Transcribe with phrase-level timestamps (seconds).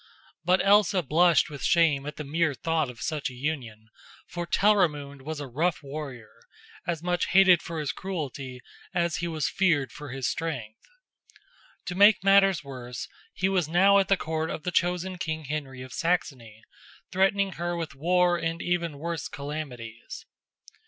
[0.43, 3.89] But Elsa blushed with shame at the mere thought of such a union,
[4.27, 6.41] for Telramund was a rough warrior,
[6.87, 8.61] as much hated for his cruelty
[8.95, 10.81] as he was feared for his strength.
[11.85, 15.83] To make matters worse he was now at the court of the chosen King Henry
[15.83, 16.63] of Saxony,
[17.11, 20.25] threatening her with war and even worse calamities.